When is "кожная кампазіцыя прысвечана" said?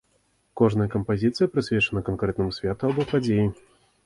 0.61-2.03